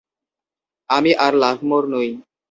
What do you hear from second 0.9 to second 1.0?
আর